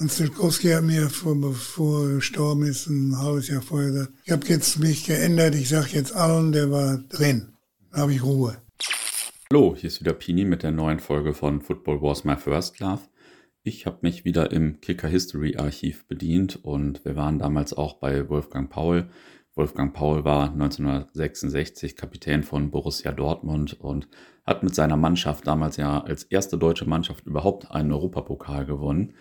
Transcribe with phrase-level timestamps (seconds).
[0.00, 4.30] Hans Zitkowski hat mir, vor, bevor er gestorben ist, ein halbes Jahr vorher gesagt, ich
[4.30, 7.48] habe jetzt mich geändert, ich sage jetzt allen, der war drin.
[7.90, 8.58] Da habe ich Ruhe.
[9.50, 13.00] Hallo, hier ist wieder Pini mit der neuen Folge von Football Wars My First Love.
[13.64, 18.28] Ich habe mich wieder im Kicker History Archiv bedient und wir waren damals auch bei
[18.28, 19.08] Wolfgang Paul.
[19.56, 24.08] Wolfgang Paul war 1966 Kapitän von Borussia Dortmund und
[24.46, 29.14] hat mit seiner Mannschaft damals ja als erste deutsche Mannschaft überhaupt einen Europapokal gewonnen.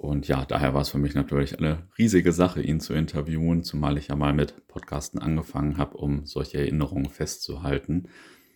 [0.00, 3.98] Und ja, daher war es für mich natürlich eine riesige Sache, ihn zu interviewen, zumal
[3.98, 8.08] ich ja mal mit Podcasten angefangen habe, um solche Erinnerungen festzuhalten.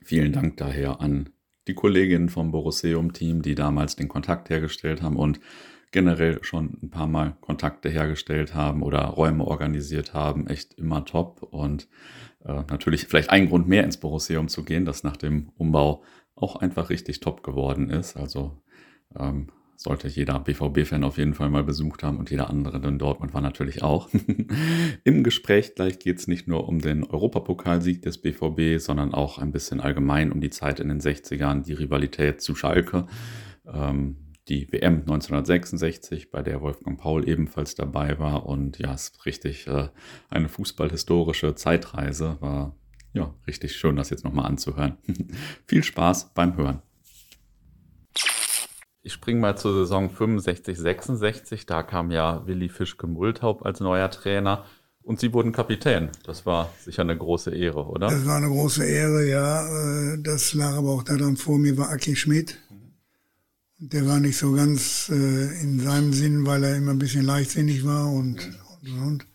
[0.02, 1.28] Vielen Dank daher an
[1.68, 5.38] die Kolleginnen vom Borusseum-Team, die damals den Kontakt hergestellt haben und
[5.91, 10.46] generell schon ein paar Mal Kontakte hergestellt haben oder Räume organisiert haben.
[10.46, 11.42] Echt immer top.
[11.42, 11.88] Und
[12.46, 16.04] äh, natürlich vielleicht ein Grund mehr ins Borusseum zu gehen, das nach dem Umbau
[16.37, 18.16] auch einfach richtig top geworden ist.
[18.16, 18.62] Also
[19.15, 23.34] ähm, sollte jeder BVB-Fan auf jeden Fall mal besucht haben und jeder andere in Dortmund
[23.34, 24.09] war natürlich auch.
[25.05, 29.52] Im Gespräch gleich geht es nicht nur um den Europapokalsieg des BVB, sondern auch ein
[29.52, 33.07] bisschen allgemein um die Zeit in den 60ern, die Rivalität zu Schalke,
[33.66, 34.16] ähm,
[34.48, 38.46] die WM 1966, bei der Wolfgang Paul ebenfalls dabei war.
[38.46, 39.88] Und ja, es ist richtig äh,
[40.29, 42.37] eine fußballhistorische Zeitreise.
[42.41, 42.76] War
[43.15, 44.98] ja richtig schön, das jetzt nochmal anzuhören.
[45.66, 46.82] Viel Spaß beim Hören.
[49.07, 51.66] Ich springe mal zur Saison 65, 66.
[51.66, 54.65] Da kam ja Willi Fischke-Multhaupt als neuer Trainer
[55.02, 56.09] und Sie wurden Kapitän.
[56.24, 58.09] Das war sicher eine große Ehre, oder?
[58.09, 60.15] Das war eine große Ehre, ja.
[60.15, 62.57] Äh, das lag aber auch daran, vor mir war Aki Schmidt.
[63.77, 67.84] Der war nicht so ganz äh, in seinem Sinn, weil er immer ein bisschen leichtsinnig
[67.84, 68.38] war und,
[68.81, 69.27] und, und.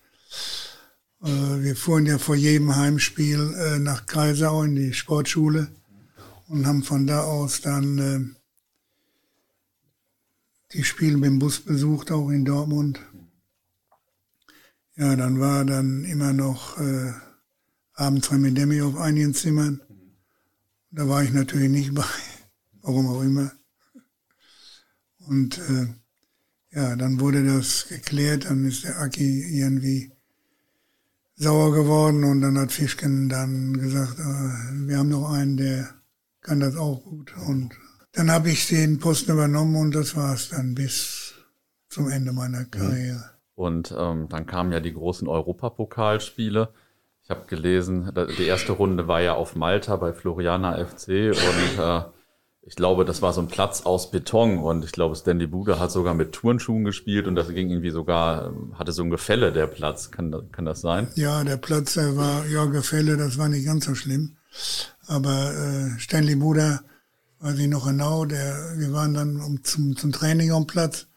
[1.22, 5.68] Äh, wir fuhren ja vor jedem Heimspiel nach Kreisau in die Sportschule
[6.48, 8.36] und haben von da aus dann
[10.74, 13.00] die Spiele mit dem Bus besucht, auch in Dortmund.
[14.96, 17.14] Ja, dann war dann immer noch äh,
[17.94, 19.82] abends Remedemi auf einigen Zimmern.
[20.92, 22.04] Da war ich natürlich nicht bei,
[22.82, 23.52] warum auch immer.
[25.20, 25.88] Und äh,
[26.72, 30.12] ja, dann wurde das geklärt, dann ist der Aki irgendwie
[31.36, 35.96] sauer geworden und dann hat Fischken dann gesagt, äh, wir haben noch einen, der
[36.42, 37.34] kann das auch gut.
[37.38, 37.74] Und
[38.20, 41.36] dann habe ich den Posten übernommen und das war es dann bis
[41.88, 43.30] zum Ende meiner Karriere.
[43.56, 46.68] Und ähm, dann kamen ja die großen Europapokalspiele.
[47.24, 52.02] Ich habe gelesen, die erste Runde war ja auf Malta bei Floriana FC und äh,
[52.62, 55.92] ich glaube, das war so ein Platz aus Beton und ich glaube, Stanley Bude hat
[55.92, 60.12] sogar mit Turnschuhen gespielt und das ging irgendwie sogar, hatte so ein Gefälle, der Platz.
[60.12, 61.08] Kann, kann das sein?
[61.16, 64.36] Ja, der Platz, der war, ja, Gefälle, das war nicht ganz so schlimm.
[65.08, 66.82] Aber äh, Stanley Buda
[67.40, 71.08] weiß ich noch genau, der, wir waren dann um, zum, zum Training am Platz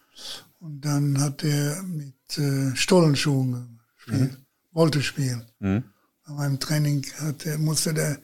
[0.60, 4.37] und dann hat er mit äh, Stollenschuhen gespielt, mhm.
[4.72, 5.44] wollte spielen.
[5.59, 5.84] Mhm.
[6.27, 8.19] Beim Training hat, musste der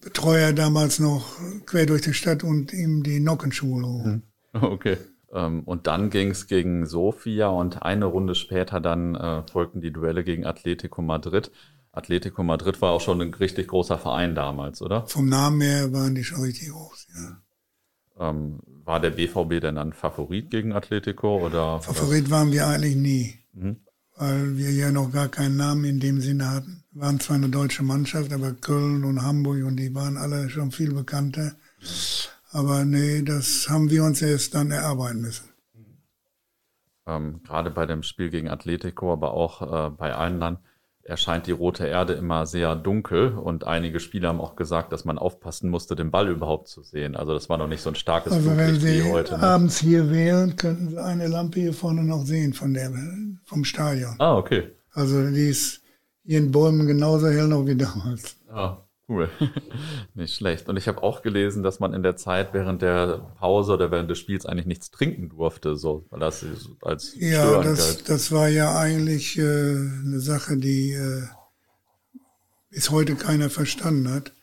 [0.00, 1.36] Betreuer damals noch
[1.66, 4.14] quer durch die Stadt und ihm die Nockenschuhe holen.
[4.14, 4.22] Mhm.
[4.62, 4.96] Okay.
[5.32, 9.92] Ähm, und dann ging es gegen Sofia und eine Runde später dann äh, folgten die
[9.92, 11.50] Duelle gegen Atletico Madrid.
[11.92, 15.06] Atletico Madrid war auch schon ein richtig großer Verein damals, oder?
[15.06, 17.42] Vom Namen her waren die schon richtig groß, ja.
[18.20, 21.80] Ähm, war der BVB denn dann Favorit gegen Atletico oder?
[21.80, 23.76] Favorit waren wir eigentlich nie, mhm.
[24.16, 26.84] weil wir ja noch gar keinen Namen in dem Sinne hatten.
[26.90, 30.72] Wir waren zwar eine deutsche Mannschaft, aber Köln und Hamburg und die waren alle schon
[30.72, 31.52] viel bekannter.
[32.50, 35.48] Aber nee, das haben wir uns erst dann erarbeiten müssen.
[37.06, 40.58] Ähm, gerade bei dem Spiel gegen Atletico, aber auch äh, bei allen dann
[41.08, 45.18] erscheint die rote Erde immer sehr dunkel und einige Spieler haben auch gesagt, dass man
[45.18, 47.16] aufpassen musste, den Ball überhaupt zu sehen.
[47.16, 49.38] Also das war noch nicht so ein starkes also Flutlicht wenn Sie wie heute.
[49.38, 49.42] Ne?
[49.42, 52.92] abends hier wären, könnten Sie eine Lampe hier vorne noch sehen von der,
[53.44, 54.14] vom Stadion.
[54.18, 54.70] Ah, okay.
[54.92, 55.82] Also die ist
[56.24, 58.36] hier in Bäumen genauso hell noch wie damals.
[58.50, 59.30] Ah, Cool.
[60.14, 60.68] nicht schlecht.
[60.68, 64.10] Und ich habe auch gelesen, dass man in der Zeit während der Pause oder während
[64.10, 66.44] des Spiels eigentlich nichts trinken durfte, so, weil das
[66.82, 71.22] als Ja, das, das war ja eigentlich äh, eine Sache, die äh,
[72.68, 74.34] bis heute keiner verstanden hat.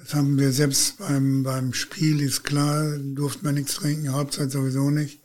[0.00, 4.90] Das haben wir selbst beim, beim Spiel, ist klar, durfte man nichts trinken, Halbzeit sowieso
[4.90, 5.22] nicht.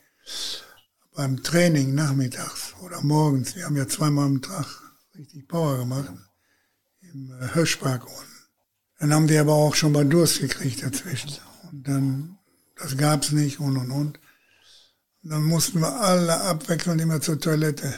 [1.16, 4.66] Beim Training nachmittags oder morgens, wir haben ja zweimal am Tag
[5.18, 6.12] richtig Power gemacht,
[7.02, 8.33] im äh, Hirschpark unten
[9.04, 11.34] dann haben wir aber auch schon mal Durst gekriegt dazwischen.
[11.70, 12.38] Und dann,
[12.78, 14.20] das gab's nicht und und und.
[15.24, 17.94] Dann mussten wir alle abwechselnd immer zur Toilette.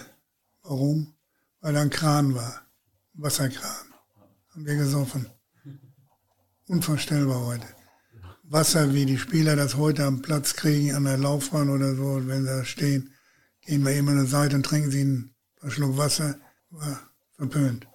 [0.64, 1.14] Warum?
[1.62, 2.64] Weil da ein Kran war.
[3.14, 3.86] Wasserkran.
[4.50, 5.30] Haben wir gesoffen.
[6.70, 7.68] Unvorstellbar heute.
[8.42, 12.46] Wasser, wie die Spieler das heute am Platz kriegen, an der Laufbahn oder so, wenn
[12.46, 13.14] sie da stehen,
[13.62, 15.36] gehen wir eben an der Seite und trinken sie einen
[15.68, 16.40] Schluck Wasser,
[16.72, 17.00] war
[17.38, 17.86] verpönt.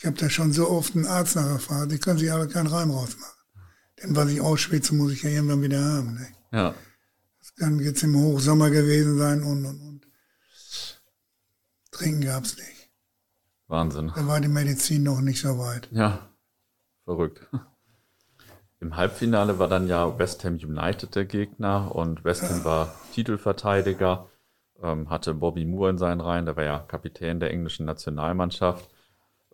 [0.00, 2.90] Ich habe da schon so oft einen Arzt nachgefragt, die können sich aber keinen Reim
[2.90, 3.38] rausmachen.
[4.02, 6.14] Denn was ich ausschwitze, muss ich ja irgendwann wieder haben.
[6.14, 6.26] Ne?
[6.52, 6.74] Ja.
[7.38, 10.06] Das kann jetzt im Hochsommer gewesen sein und, und, und.
[11.90, 12.90] Trinken gab's nicht.
[13.66, 14.10] Wahnsinn.
[14.16, 15.86] Da war die Medizin noch nicht so weit.
[15.92, 16.30] Ja,
[17.04, 17.46] verrückt.
[18.80, 24.30] Im Halbfinale war dann ja West Ham United der Gegner und West Ham war Titelverteidiger,
[24.82, 28.88] ähm, hatte Bobby Moore in seinen Reihen, der war ja Kapitän der englischen Nationalmannschaft.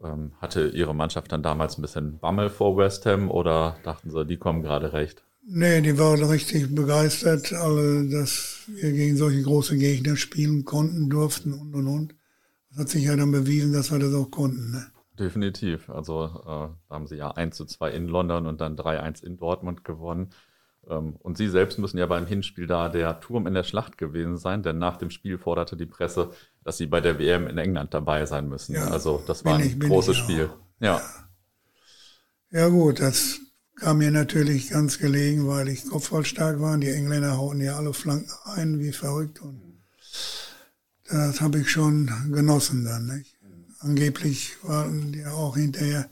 [0.03, 4.27] Ähm, hatte Ihre Mannschaft dann damals ein bisschen Bammel vor West Ham oder dachten Sie,
[4.27, 5.25] die kommen gerade recht?
[5.49, 11.53] Nee, die waren richtig begeistert, alle, dass wir gegen solche große Gegner spielen konnten, durften
[11.53, 12.15] und und und.
[12.71, 14.73] Das hat sich ja dann bewiesen, dass wir das auch konnten.
[14.73, 14.87] Ne?
[15.19, 15.89] Definitiv.
[15.89, 19.85] Also äh, haben sie ja 1 zu 2 in London und dann 3-1 in Dortmund
[19.85, 20.31] gewonnen.
[20.89, 24.37] Ähm, und sie selbst müssen ja beim Hinspiel da der Turm in der Schlacht gewesen
[24.37, 26.31] sein, denn nach dem Spiel forderte die Presse,
[26.65, 28.75] dass sie bei der WM in England dabei sein müssen.
[28.75, 30.51] Ja, also das war ein ich, großes Spiel.
[30.81, 31.01] Ja.
[32.51, 33.41] Ja gut, das
[33.77, 36.79] kam mir natürlich ganz gelegen, weil ich kopfballstark war.
[36.79, 39.43] Die Engländer hauten ja alle Flanken ein, wie verrückt.
[39.43, 39.83] Und
[41.09, 43.07] das habe ich schon genossen dann.
[43.07, 43.37] Nicht?
[43.81, 46.09] angeblich waren die auch hinterher,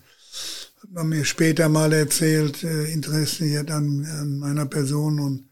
[0.90, 5.48] man mir später mal erzählt, äh, interessiert an, an meiner Person und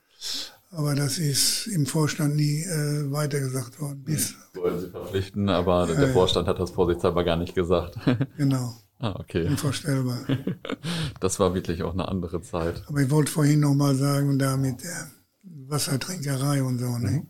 [0.74, 4.02] aber das ist im Vorstand nie äh, weitergesagt worden.
[4.04, 7.96] Bis Wollen Sie verpflichten, aber äh, der Vorstand hat das vorsichtshalber gar nicht gesagt.
[8.38, 8.74] genau.
[8.98, 9.46] ah, okay.
[9.46, 10.18] Unvorstellbar.
[11.20, 12.82] Das war wirklich auch eine andere Zeit.
[12.88, 15.10] Aber ich wollte vorhin noch mal sagen, da mit der
[15.42, 17.10] Wassertrinkerei und so, ne?
[17.10, 17.26] mhm.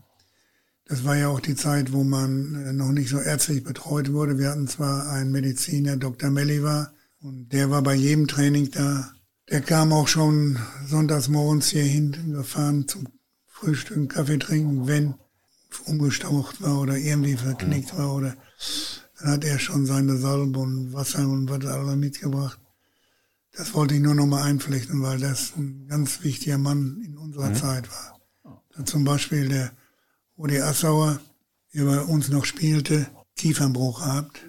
[0.86, 4.38] Das war ja auch die Zeit, wo man äh, noch nicht so ärztlich betreut wurde.
[4.38, 6.30] Wir hatten zwar einen Mediziner, Dr.
[6.30, 6.92] Melliva,
[7.22, 9.12] und der war bei jedem Training da.
[9.50, 13.08] Der kam auch schon sonntags morgens hier hinten gefahren zum
[13.46, 15.14] Frühstück, Kaffee trinken, wenn
[15.86, 18.36] umgestaucht war oder irgendwie verknickt war oder
[19.18, 22.58] dann hat er schon seine Salbe und Wasser und was alles mitgebracht.
[23.52, 27.50] Das wollte ich nur noch mal einflechten, weil das ein ganz wichtiger Mann in unserer
[27.50, 27.54] mhm.
[27.54, 28.20] Zeit war.
[28.74, 29.72] Dann zum Beispiel der
[30.36, 31.20] Rudi Assauer,
[31.74, 34.40] der bei uns noch spielte, Kiefernbruch gehabt.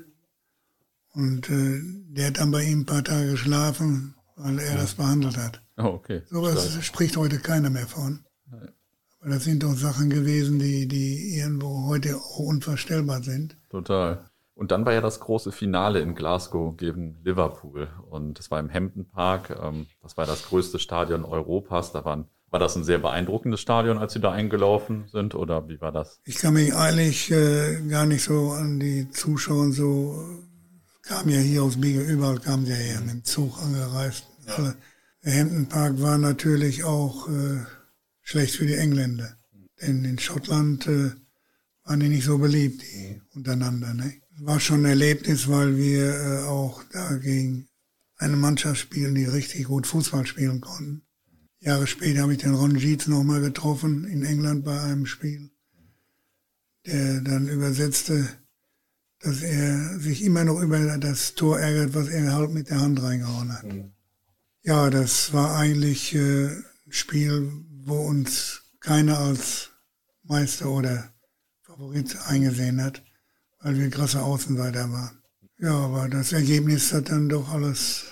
[1.13, 1.79] Und äh,
[2.09, 4.77] der hat dann bei ihm ein paar Tage geschlafen, weil er ja.
[4.77, 5.61] das behandelt hat.
[5.77, 6.21] Oh, okay.
[6.29, 6.83] Sowas Stark.
[6.83, 8.25] spricht heute keiner mehr von.
[9.21, 13.55] Aber das sind doch Sachen gewesen, die, die irgendwo heute auch unvorstellbar sind.
[13.69, 14.25] Total.
[14.55, 17.87] Und dann war ja das große Finale in Glasgow gegen Liverpool.
[18.09, 19.57] Und das war im Hampton Park.
[19.61, 21.91] Ähm, das war das größte Stadion Europas.
[21.91, 25.81] Da waren war das ein sehr beeindruckendes Stadion, als Sie da eingelaufen sind, oder wie
[25.81, 26.21] war das?
[26.23, 30.23] Ich kann mich eigentlich äh, gar nicht so an die Zuschauer so,
[31.03, 34.25] kam ja hier aus Biege, überall sie ja her, mit dem Zug angereist.
[34.47, 34.75] Ja.
[35.23, 37.59] Der Hampton Park war natürlich auch äh,
[38.21, 39.37] schlecht für die Engländer.
[39.81, 41.11] Denn in Schottland äh,
[41.83, 43.93] waren die nicht so beliebt, die untereinander.
[43.93, 44.13] Ne?
[44.39, 47.67] War schon ein Erlebnis, weil wir äh, auch dagegen
[48.17, 51.03] eine Mannschaft spielen, die richtig gut Fußball spielen konnten.
[51.59, 55.51] Jahre später habe ich den Ron Jeets nochmal getroffen in England bei einem Spiel,
[56.85, 58.27] der dann übersetzte,
[59.23, 63.01] dass er sich immer noch über das Tor ärgert, was er halt mit der Hand
[63.01, 63.63] reingehauen hat.
[63.63, 63.91] Mhm.
[64.63, 67.51] Ja, das war eigentlich äh, ein Spiel,
[67.85, 69.69] wo uns keiner als
[70.23, 71.09] Meister oder
[71.61, 73.01] Favorit eingesehen hat,
[73.61, 75.21] weil wir krasse Außenseiter waren.
[75.57, 78.05] Ja, aber das Ergebnis hat dann doch alles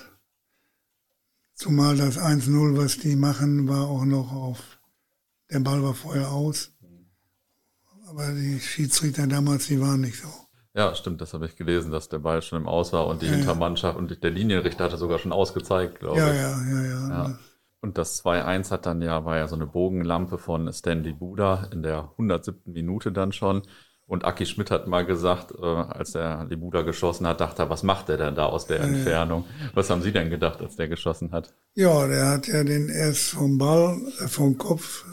[1.62, 4.80] Zumal das 1-0, was die machen, war auch noch auf,
[5.48, 6.72] der Ball war vorher aus.
[8.08, 10.41] Aber die Schiedsrichter damals, die waren nicht so.
[10.74, 13.26] Ja, stimmt, das habe ich gelesen, dass der Ball schon im Aus war und die
[13.26, 16.36] ja, Hintermannschaft und der Linienrichter hatte sogar schon ausgezeigt, glaube ja, ich.
[16.40, 17.38] Ja, ja, ja, ja.
[17.82, 21.82] Und das 2-1 hat dann ja, war ja so eine Bogenlampe von Stanley Buda in
[21.82, 22.72] der 107.
[22.72, 23.62] Minute dann schon.
[24.06, 27.82] Und Aki Schmidt hat mal gesagt, äh, als der Libuda geschossen hat, dachte er, was
[27.82, 29.44] macht er denn da aus der Entfernung?
[29.74, 31.54] Was haben Sie denn gedacht, als der geschossen hat?
[31.74, 35.04] Ja, der hat ja den erst vom Ball, äh, vom Kopf,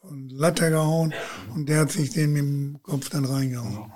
[0.00, 1.12] von Latte gehauen
[1.54, 3.92] und der hat sich den mit dem Kopf dann reingehauen.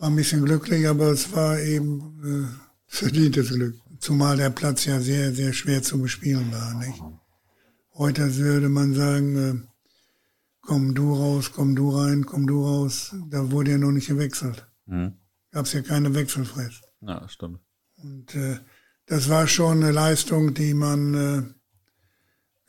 [0.00, 2.48] War ein bisschen glücklich, aber es war eben äh,
[2.86, 3.78] verdientes Glück.
[3.98, 6.72] Zumal der Platz ja sehr, sehr schwer zu bespielen war.
[6.72, 7.02] Nicht?
[7.92, 9.68] Heute würde man sagen, äh,
[10.62, 13.14] komm du raus, komm du rein, komm du raus.
[13.28, 14.66] Da wurde ja noch nicht gewechselt.
[14.86, 15.18] Mhm.
[15.50, 16.82] Gab es ja keine Wechselfrist.
[17.02, 17.60] Ja, stimmt.
[18.02, 18.58] Und äh,
[19.04, 21.42] das war schon eine Leistung, die man äh,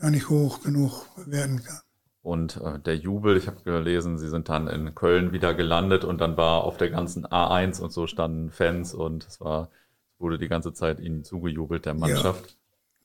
[0.02, 1.80] gar nicht hoch genug bewerten kann.
[2.22, 6.22] Und äh, der Jubel, ich habe gelesen, sie sind dann in Köln wieder gelandet und
[6.22, 9.70] dann war auf der ganzen A1 und so standen Fans und es war,
[10.20, 12.46] wurde die ganze Zeit ihnen zugejubelt, der Mannschaft.
[12.46, 12.56] Ja.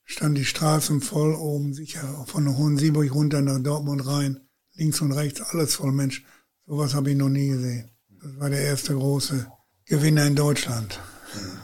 [0.04, 4.40] Stand die Straßen voll oben, sicher von Hohensieburg runter nach Dortmund rein
[4.76, 6.24] links und rechts alles voll Mensch.
[6.66, 7.90] Sowas habe ich noch nie gesehen.
[8.08, 9.50] Das war der erste große
[9.86, 11.00] Gewinner in Deutschland.
[11.34, 11.58] Ähm,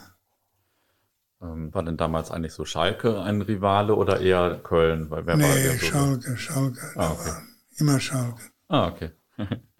[1.42, 5.10] war denn damals eigentlich so Schalke ein Rivale oder eher Köln?
[5.10, 6.80] Weil wer nee, war so Schalke, Schalke.
[6.94, 7.32] Ah, okay.
[7.78, 8.40] Immer Schalke.
[8.68, 9.10] Ah, okay.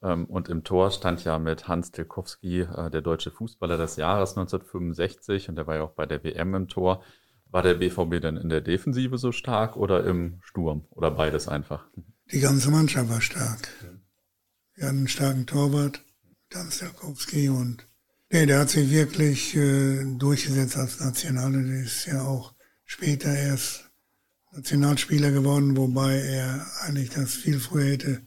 [0.00, 4.36] Ähm, und im Tor stand ja mit Hans Tilkowski äh, der deutsche Fußballer des Jahres
[4.36, 7.02] 1965 und der war ja auch bei der WM im Tor.
[7.50, 11.88] War der BVB denn in der Defensive so stark oder im Sturm oder beides einfach?
[12.30, 13.68] Die ganze Mannschaft war stark.
[14.74, 16.04] Wir hatten einen starken Torwart,
[16.54, 17.87] Hans Tilkowski und
[18.30, 21.64] nee, der hat sich wirklich äh, durchgesetzt als Nationale.
[21.64, 22.54] Der ist ja auch
[22.84, 23.90] später erst
[24.52, 28.22] Nationalspieler geworden, wobei er eigentlich das viel früher hätte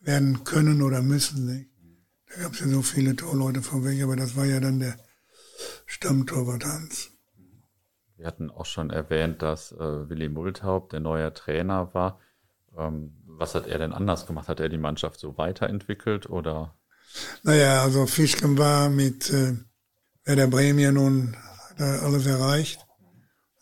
[0.00, 1.46] werden können oder müssen.
[1.46, 1.70] Nicht?
[2.28, 4.96] Da gab es ja so viele Torleute vorweg, aber das war ja dann der
[5.86, 7.10] Stammtorwart Hans.
[8.16, 12.20] Wir hatten auch schon erwähnt, dass äh, Willi Multhaupt der neue Trainer war.
[12.76, 14.48] Ähm, was hat er denn anders gemacht?
[14.48, 16.74] Hat er die Mannschaft so weiterentwickelt oder?
[17.42, 19.56] Naja, also Fischken war mit äh,
[20.24, 21.36] Werder Bremen ja nun
[21.70, 22.86] hat er alles erreicht,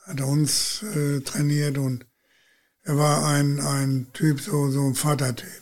[0.06, 2.06] hat er uns äh, trainiert und
[2.82, 5.60] er war ein, ein Typ, so, so ein Vatertyp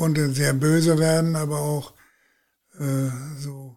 [0.00, 1.92] konnte sehr böse werden, aber auch
[2.78, 3.76] äh, so,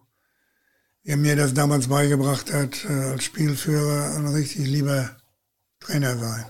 [1.02, 5.16] wie er mir das damals beigebracht hat, äh, als Spielführer ein richtig lieber
[5.80, 6.46] Trainer sein.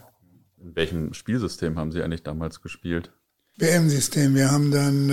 [0.58, 3.12] In welchem Spielsystem haben Sie eigentlich damals gespielt?
[3.56, 4.36] WM-System.
[4.36, 5.10] Wir haben dann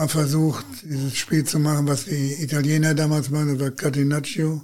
[0.00, 4.62] mal versucht, dieses Spiel zu machen, was die Italiener damals machen, das war Catenaccio.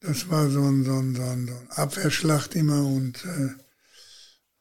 [0.00, 3.50] Das war so ein, so ein, so ein, so ein Abwehrschlacht immer und äh,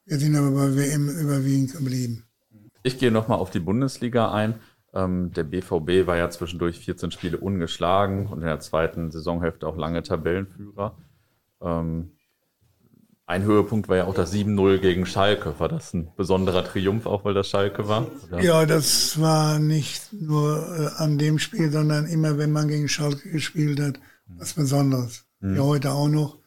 [0.06, 2.26] wir sind aber bei WM überwiegend geblieben.
[2.84, 4.60] Ich gehe nochmal auf die Bundesliga ein.
[4.94, 9.78] Ähm, der BVB war ja zwischendurch 14 Spiele ungeschlagen und in der zweiten Saisonhälfte auch
[9.78, 10.96] lange Tabellenführer.
[11.60, 12.12] Ähm,
[13.30, 15.54] ein Höhepunkt war ja auch das 7-0 gegen Schalke.
[15.60, 18.08] War das ein besonderer Triumph, auch weil das Schalke war?
[18.28, 18.42] Oder?
[18.42, 23.30] Ja, das war nicht nur äh, an dem Spiel, sondern immer, wenn man gegen Schalke
[23.30, 25.26] gespielt hat, was Besonderes.
[25.42, 25.58] Mhm.
[25.58, 26.40] Ja, heute auch noch.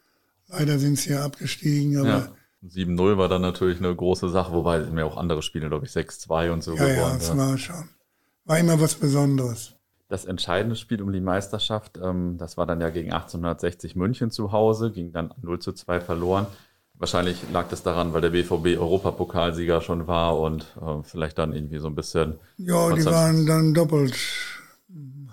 [0.49, 2.33] Leider sind sie ja abgestiegen, aber ja.
[2.69, 6.51] 7-0 war dann natürlich eine große Sache, wobei mir auch andere Spiele, glaube ich, 6-2
[6.51, 7.13] und so ja, geworden.
[7.13, 7.89] Ja, das war schon.
[8.45, 9.77] War immer was Besonderes.
[10.09, 14.51] Das entscheidende Spiel um die Meisterschaft, ähm, das war dann ja gegen 1860 München zu
[14.51, 16.49] Hause, ging dann 0 zu 2 verloren.
[17.03, 21.81] Wahrscheinlich lag das daran, weil der BVB Europapokalsieger schon war und äh, vielleicht dann irgendwie
[21.81, 22.39] so ein bisschen.
[22.59, 24.15] Ja, die waren dann doppelt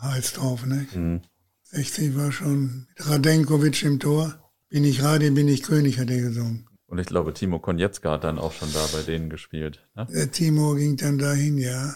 [0.01, 0.87] heiß drauf, ne?
[0.95, 1.21] Mhm.
[1.65, 4.51] 60 war schon mit Radenkovic im Tor.
[4.69, 6.67] Bin ich Radi, bin ich König, hat er gesungen.
[6.87, 9.87] Und ich glaube, Timo Konietzka hat dann auch schon da bei denen gespielt.
[9.95, 10.07] Ne?
[10.11, 11.93] Der Timo ging dann dahin, ja.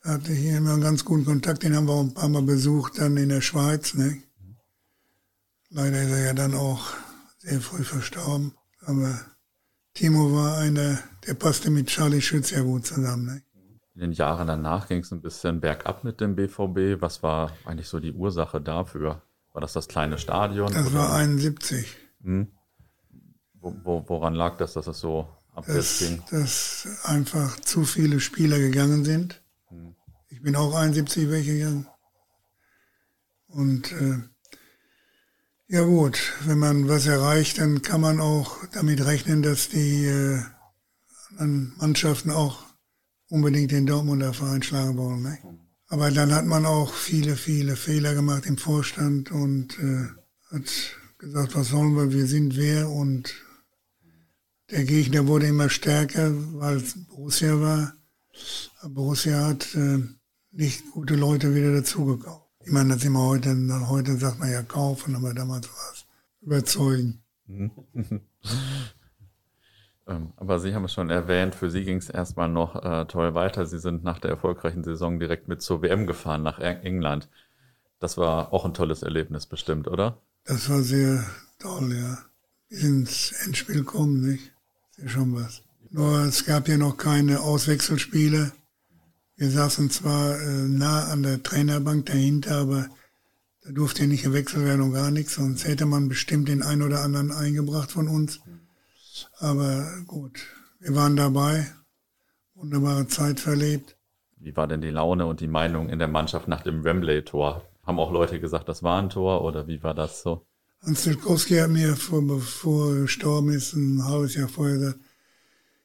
[0.00, 2.98] Hatte hier immer einen ganz guten Kontakt, den haben wir auch ein paar Mal besucht,
[2.98, 3.94] dann in der Schweiz.
[3.94, 4.22] Ne?
[5.70, 7.05] Leider ist er ja dann auch
[7.46, 8.54] sehr früh verstorben.
[8.80, 9.20] Aber
[9.94, 13.26] Timo war einer, der passte mit Charlie Schütz ja gut zusammen.
[13.26, 13.42] Ne?
[13.94, 17.00] In den Jahren danach ging es ein bisschen bergab mit dem BVB.
[17.00, 19.22] Was war eigentlich so die Ursache dafür?
[19.52, 20.72] War das das kleine Stadion?
[20.72, 20.96] Das oder?
[20.96, 21.96] war 71.
[22.22, 22.48] Hm.
[23.60, 26.22] Wo, woran lag das, dass es so abwärts ging?
[26.30, 29.42] Dass einfach zu viele Spieler gegangen sind.
[29.68, 29.94] Hm.
[30.28, 31.86] Ich bin auch 71 welche gegangen.
[33.46, 34.18] Und äh,
[35.68, 40.42] ja gut, wenn man was erreicht, dann kann man auch damit rechnen, dass die äh,
[41.38, 42.64] Mannschaften auch
[43.28, 45.22] unbedingt den Dortmunder Verein schlagen wollen.
[45.22, 45.38] Ne?
[45.88, 50.08] Aber dann hat man auch viele, viele Fehler gemacht im Vorstand und äh,
[50.50, 53.34] hat gesagt, was sollen wir, wir sind wer und
[54.70, 57.94] der Gegner wurde immer stärker, weil es Borussia war.
[58.82, 59.98] Borussia hat äh,
[60.50, 62.45] nicht gute Leute wieder dazugekauft.
[62.66, 63.56] Ich meine, das immer heute,
[63.88, 66.04] heute sagt man ja kaufen, aber damals war es
[66.42, 67.22] überzeugen.
[70.08, 73.34] Ähm, aber Sie haben es schon erwähnt, für Sie ging es erstmal noch äh, toll
[73.34, 73.66] weiter.
[73.66, 77.28] Sie sind nach der erfolgreichen Saison direkt mit zur WM gefahren nach England.
[77.98, 80.22] Das war auch ein tolles Erlebnis bestimmt, oder?
[80.44, 81.24] Das war sehr
[81.58, 82.18] toll, ja.
[82.68, 84.52] Wir sind ins Endspiel gekommen, nicht?
[84.92, 85.64] ist ja schon was.
[85.90, 88.52] Nur es gab ja noch keine Auswechselspiele.
[89.36, 92.88] Wir saßen zwar äh, nah an der Trainerbank dahinter, aber
[93.62, 97.02] da durfte nicht gewechselt werden und gar nichts, sonst hätte man bestimmt den einen oder
[97.02, 98.40] anderen eingebracht von uns.
[99.38, 100.40] Aber gut,
[100.80, 101.66] wir waren dabei,
[102.54, 103.98] wunderbare Zeit verlebt.
[104.38, 107.62] Wie war denn die Laune und die Meinung in der Mannschaft nach dem Wembley-Tor?
[107.84, 110.46] Haben auch Leute gesagt, das war ein Tor oder wie war das so?
[110.80, 115.00] Hans Tilkowski hat mir, vor, bevor er gestorben ist, ein halbes Jahr vorher gesagt,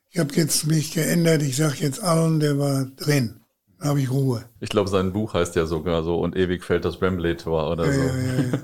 [0.10, 3.41] ich habe jetzt mich geändert, ich sage jetzt allen, der war drin.
[3.82, 4.46] Habe ich Ruhe.
[4.60, 7.94] Ich glaube, sein Buch heißt ja sogar so, und ewig fällt das Wembley-Tor oder ja,
[7.94, 8.00] so.
[8.00, 8.60] Ja, ja,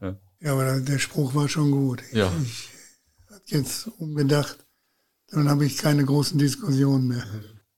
[0.00, 0.16] ja.
[0.40, 2.02] ja, aber der Spruch war schon gut.
[2.10, 2.32] Ich, ja.
[2.40, 2.70] ich
[3.30, 4.66] habe jetzt umgedacht,
[5.30, 7.24] dann habe ich keine großen Diskussionen mehr.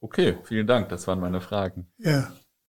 [0.00, 0.88] Okay, vielen Dank.
[0.90, 1.86] Das waren meine Fragen.
[1.98, 2.32] Ja.